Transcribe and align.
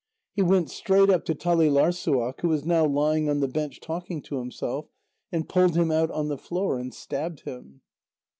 He 0.33 0.41
went 0.41 0.71
straight 0.71 1.11
up 1.11 1.25
to 1.25 1.35
Talîlarssuaq, 1.35 2.41
who 2.41 2.47
was 2.47 2.65
now 2.65 2.83
lying 2.87 3.29
on 3.29 3.39
the 3.39 3.47
bench 3.47 3.79
talking 3.79 4.19
to 4.23 4.39
himself, 4.39 4.87
and 5.31 5.47
pulled 5.47 5.77
him 5.77 5.91
out 5.91 6.09
on 6.09 6.27
the 6.27 6.39
floor 6.39 6.79
and 6.79 6.91
stabbed 6.91 7.41
him. 7.41 7.81